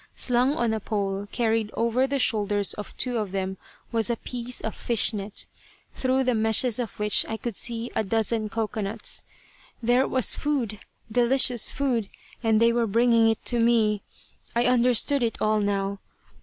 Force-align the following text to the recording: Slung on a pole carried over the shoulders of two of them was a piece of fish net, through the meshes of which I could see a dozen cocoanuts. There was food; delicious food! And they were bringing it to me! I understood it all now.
Slung 0.15 0.55
on 0.55 0.73
a 0.73 0.79
pole 0.79 1.27
carried 1.31 1.69
over 1.75 2.07
the 2.07 2.17
shoulders 2.17 2.73
of 2.73 2.97
two 2.97 3.17
of 3.19 3.31
them 3.31 3.57
was 3.91 4.09
a 4.09 4.15
piece 4.15 4.59
of 4.59 4.73
fish 4.73 5.13
net, 5.13 5.45
through 5.93 6.23
the 6.23 6.33
meshes 6.33 6.79
of 6.79 6.97
which 6.97 7.23
I 7.29 7.37
could 7.37 7.55
see 7.55 7.91
a 7.95 8.03
dozen 8.03 8.49
cocoanuts. 8.49 9.21
There 9.83 10.07
was 10.07 10.33
food; 10.33 10.79
delicious 11.11 11.69
food! 11.69 12.09
And 12.41 12.59
they 12.59 12.73
were 12.73 12.87
bringing 12.87 13.29
it 13.29 13.45
to 13.45 13.59
me! 13.59 14.01
I 14.55 14.63
understood 14.65 15.21
it 15.21 15.37
all 15.39 15.59
now. 15.59 15.99